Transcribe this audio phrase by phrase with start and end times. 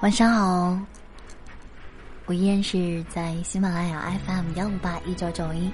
[0.00, 0.80] 晚上好，
[2.24, 5.70] 我依然是在喜马拉雅 FM 幺五八一九九一，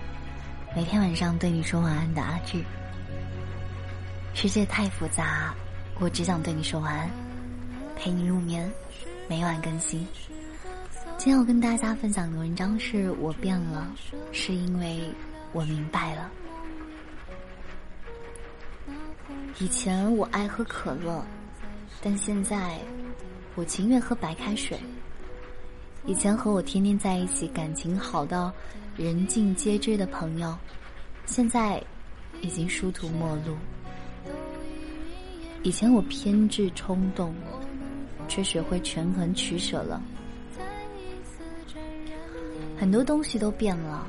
[0.74, 2.60] 每天晚上对你说晚安的阿志。
[4.34, 5.54] 世界太复杂，
[6.00, 7.08] 我只想对你说晚安，
[7.94, 8.68] 陪你入眠，
[9.28, 10.04] 每晚更新。
[11.16, 13.86] 今天要跟大家分享的文章是我变了，
[14.32, 15.08] 是因为
[15.52, 16.28] 我明白了。
[19.60, 21.24] 以前我爱喝可乐，
[22.02, 22.76] 但现在。
[23.56, 24.78] 我情愿喝白开水。
[26.04, 28.52] 以前和我天天在一起、感情好到
[28.96, 30.56] 人尽皆知的朋友，
[31.24, 31.82] 现在
[32.42, 33.56] 已经殊途末路。
[35.62, 37.34] 以前我偏执冲动，
[38.28, 40.00] 却学会权衡取舍了。
[42.78, 44.06] 很多东西都变了，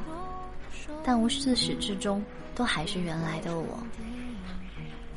[1.04, 2.22] 但我自始至终
[2.54, 3.80] 都还是原来的我。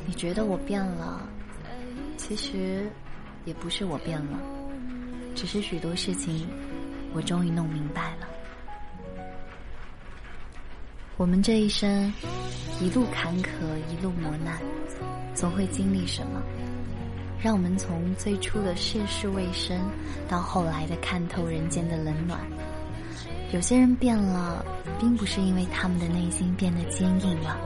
[0.06, 1.28] 你觉得我变了，
[2.16, 2.88] 其实。
[3.44, 4.38] 也不是我变了，
[5.34, 6.46] 只是许多事情，
[7.14, 8.28] 我终于弄明白了。
[11.16, 12.12] 我们这一生，
[12.80, 13.48] 一路坎坷，
[13.90, 14.58] 一路磨难，
[15.34, 16.40] 总会经历什么，
[17.42, 19.80] 让我们从最初的涉世未深，
[20.28, 22.40] 到后来的看透人间的冷暖。
[23.52, 24.64] 有些人变了，
[24.98, 27.58] 并不是因为他们的内心变得坚硬了，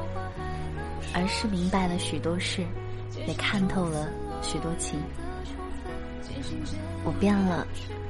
[1.12, 2.64] 而是明白了许多事，
[3.28, 4.08] 也看透了
[4.42, 4.98] 许多情。
[7.04, 7.66] 我变了，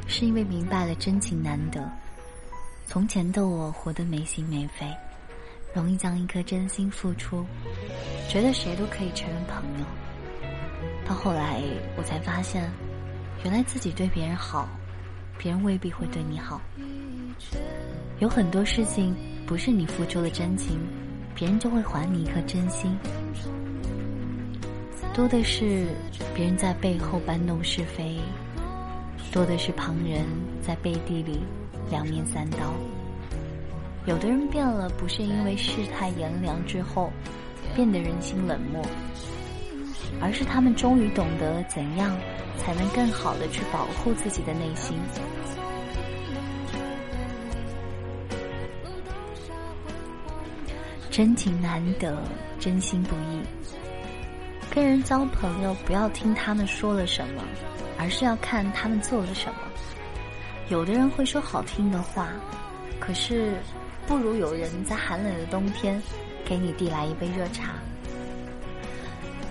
[0.06, 1.90] 是因为明白了真情难得。
[2.86, 4.86] 从前的我活得没心没肺，
[5.74, 7.44] 容易将一颗真心付出，
[8.28, 9.86] 觉得谁都可以成为朋友。
[11.06, 11.62] 到后来，
[11.96, 12.70] 我才发现，
[13.42, 14.68] 原来自己对别人好，
[15.38, 16.60] 别人未必会对你好。
[18.20, 19.16] 有很多事情，
[19.46, 20.78] 不是你付出了真情，
[21.34, 22.96] 别人就会还你一颗真心。
[25.14, 25.86] 多的是
[26.34, 28.18] 别人在背后搬弄是非，
[29.30, 30.26] 多的是旁人
[30.60, 31.38] 在背地里
[31.88, 32.74] 两面三刀。
[34.06, 37.12] 有的人变了，不是因为世态炎凉之后
[37.76, 38.84] 变得人心冷漠，
[40.20, 42.18] 而是他们终于懂得怎样
[42.58, 44.98] 才能更好的去保护自己的内心。
[51.08, 52.20] 真情难得，
[52.58, 53.83] 真心不易。
[54.74, 57.44] 跟人交朋友，不要听他们说了什么，
[57.96, 59.60] 而是要看他们做了什么。
[60.68, 62.28] 有的人会说好听的话，
[62.98, 63.54] 可是
[64.04, 66.02] 不如有人在寒冷的冬天
[66.44, 67.74] 给你递来一杯热茶。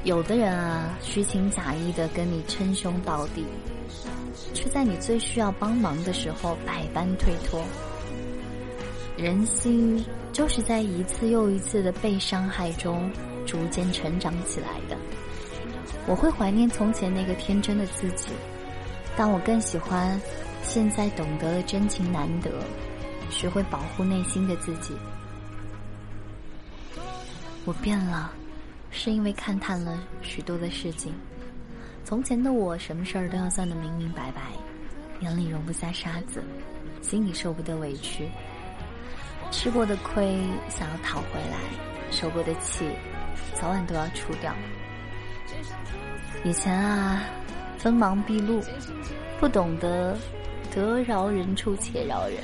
[0.04, 3.46] 有的人啊，虚情假意的跟你称兄道弟，
[4.54, 7.64] 却在你最需要帮忙的时候百般推脱。
[9.16, 10.04] 人心
[10.34, 13.10] 就是在一次又一次的被伤害中。
[13.46, 14.98] 逐渐成长起来的，
[16.08, 18.30] 我会怀念从前那个天真的自己，
[19.16, 20.20] 但我更喜欢
[20.62, 22.52] 现在懂得了真情难得，
[23.30, 24.94] 学会保护内心的自己。
[27.66, 28.32] 我变了，
[28.92, 31.14] 是因为看淡了许多的事情。
[32.04, 34.52] 从前的我，什么事儿都要算得明明白白，
[35.22, 36.44] 眼里容不下沙子，
[37.02, 38.28] 心里受不得委屈，
[39.50, 40.38] 吃过的亏
[40.68, 41.58] 想要讨回来，
[42.12, 42.86] 受过的气。
[43.56, 44.54] 早晚都要除掉。
[46.44, 47.24] 以前啊，
[47.78, 48.62] 锋芒毕露，
[49.40, 50.18] 不懂得
[50.74, 52.38] 得饶人处且饶人，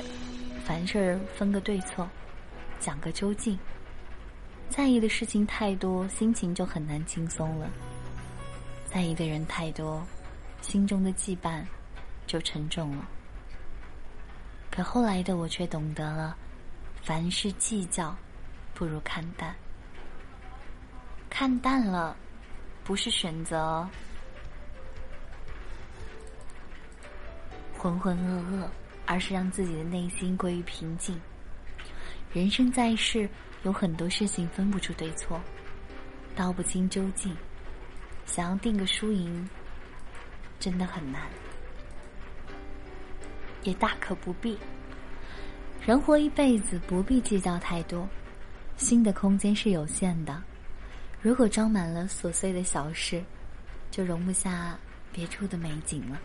[0.64, 2.08] 凡事分个对错，
[2.78, 3.58] 讲个究竟。
[4.68, 7.66] 在意的事情太多，心情就很难轻松了；
[8.86, 10.02] 在意的人太多，
[10.62, 11.64] 心中的羁绊
[12.26, 13.08] 就沉重了。
[14.70, 16.36] 可后来的我却懂得了，
[17.02, 18.16] 凡事计较，
[18.72, 19.54] 不如看淡。
[21.30, 22.14] 看淡了，
[22.84, 23.88] 不是选择
[27.78, 28.68] 浑浑噩噩，
[29.06, 31.18] 而是让自己的内心归于平静。
[32.32, 33.26] 人生在世，
[33.62, 35.40] 有很多事情分不出对错，
[36.36, 37.34] 道不清究竟，
[38.26, 39.48] 想要定个输赢，
[40.58, 41.22] 真的很难，
[43.62, 44.58] 也大可不必。
[45.86, 48.06] 人活一辈子，不必计较太多，
[48.76, 50.42] 心的空间是有限的。
[51.22, 53.22] 如果装满了琐碎的小事，
[53.90, 54.78] 就容不下
[55.12, 56.18] 别处的美景了。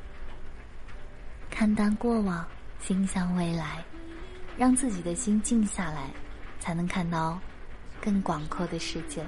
[1.50, 2.48] 看淡过往，
[2.80, 3.84] 心向未来，
[4.58, 6.10] 让自己的心静下来，
[6.62, 7.38] 才能看到
[8.02, 9.22] 更广阔的世界。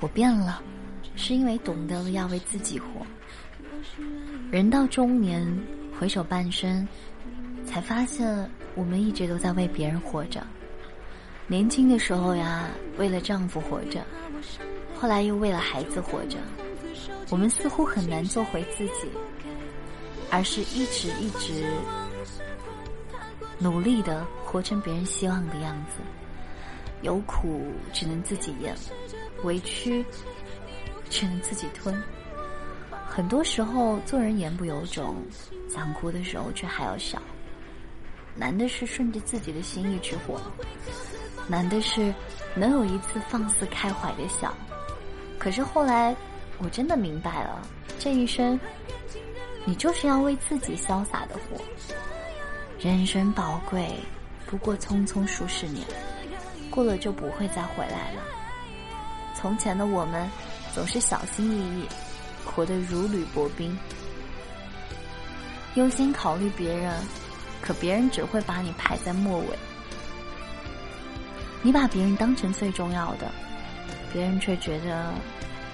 [0.00, 0.60] 我变了，
[1.14, 3.06] 是因为懂得了要为自己活。
[4.50, 5.46] 人到中年，
[5.96, 6.86] 回首半生。
[7.78, 10.44] 才发现，我们一直都在为别人活着。
[11.46, 14.04] 年轻的时候呀，为了丈夫活着，
[14.96, 16.38] 后来又为了孩子活着，
[17.30, 19.08] 我们似乎很难做回自己，
[20.28, 21.70] 而是一直一直
[23.60, 26.02] 努力的活成别人希望的样子。
[27.02, 28.74] 有苦只能自己咽，
[29.44, 30.04] 委屈
[31.08, 31.96] 只能自己吞。
[33.08, 35.14] 很多时候做人言不由衷，
[35.70, 37.22] 想哭的时候却还要笑。
[38.38, 40.40] 难的是顺着自己的心意去活，
[41.48, 42.14] 难的是
[42.54, 44.54] 能有一次放肆开怀的笑。
[45.38, 46.14] 可是后来
[46.58, 47.60] 我真的明白了，
[47.98, 48.58] 这一生
[49.64, 51.60] 你就是要为自己潇洒的活。
[52.78, 53.96] 人生宝贵，
[54.46, 55.84] 不过匆匆数十年，
[56.70, 58.22] 过了就不会再回来了。
[59.34, 60.30] 从前的我们
[60.72, 61.86] 总是小心翼翼。
[62.44, 63.78] 活得如履薄冰，
[65.74, 66.92] 优先考虑别人，
[67.68, 69.58] 可别人只会把你排在末尾。
[71.60, 73.30] 你把别人当成最重要的，
[74.10, 75.12] 别人却觉得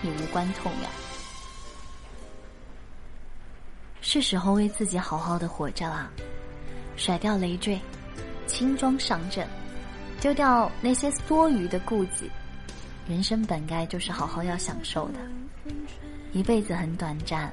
[0.02, 0.90] 你无关痛痒。
[4.00, 6.10] 是时候为自己好好的活着了，
[6.96, 7.80] 甩掉累赘，
[8.48, 9.46] 轻装上阵，
[10.20, 12.28] 丢掉那些多余的顾忌。
[13.06, 15.20] 人生本该就是好好要享受的。
[16.32, 17.52] 一辈子很短暂，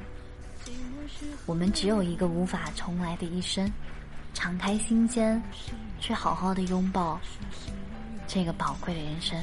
[1.45, 3.71] 我们只有一个无法重来的一生，
[4.33, 5.41] 敞开心间，
[5.99, 7.19] 去好好的拥抱
[8.27, 9.37] 这个宝贵的人生。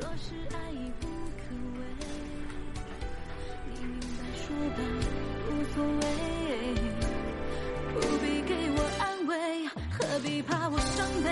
[0.00, 1.06] 若是爱已无
[1.38, 1.80] 可为
[3.70, 4.78] 你，明白说吧，
[5.48, 6.02] 无所谓
[7.94, 9.32] 不必给我安慰，
[9.92, 11.28] 何必怕我伤悲？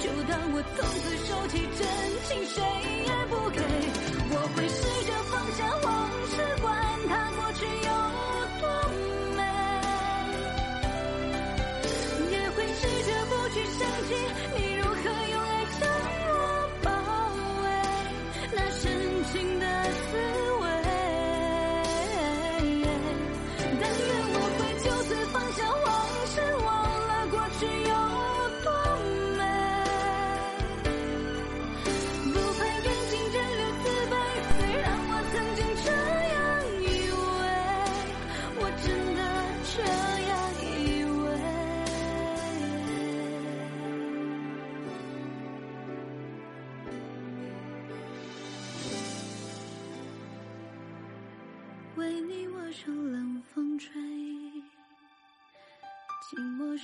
[0.00, 1.80] 就当我从此收起真
[2.24, 2.62] 情，谁
[3.06, 3.58] 也不给。
[4.30, 5.86] 我会试着放下往
[6.30, 6.66] 事，管
[7.08, 7.90] 它过去有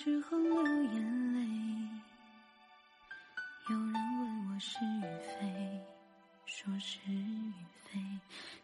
[0.03, 0.51] 时候流
[0.95, 1.41] 眼泪。
[3.69, 5.79] 有人问我是与非，
[6.47, 7.53] 说是与
[7.85, 8.01] 非，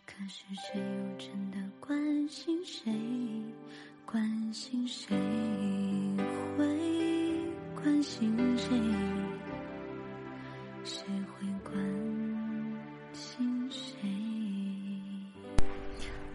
[0.07, 2.91] 可是谁又真的关心谁？
[4.07, 5.15] 关心谁
[6.57, 6.65] 会
[7.75, 8.71] 关心谁？
[10.85, 11.75] 谁会关
[13.13, 13.99] 心谁？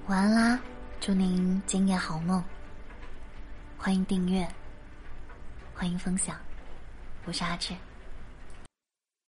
[0.05, 0.59] 晚安啦，
[0.99, 2.43] 祝您今夜好梦。
[3.79, 4.47] 欢迎订阅，
[5.81, 6.37] 欢迎分享，
[7.25, 7.73] 我是阿志。